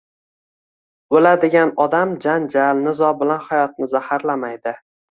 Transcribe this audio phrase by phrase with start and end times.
[1.19, 4.79] O`ladigan odam janjal, nizo bilan hayotini zaharlamaydi